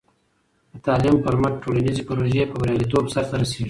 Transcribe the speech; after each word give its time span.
د 0.71 0.73
تعلیم 0.87 1.15
پر 1.23 1.35
مټ، 1.41 1.53
ټولنیزې 1.63 2.01
پروژې 2.07 2.43
په 2.51 2.55
بریالیتوب 2.61 3.05
سرته 3.13 3.35
رسېږي. 3.39 3.59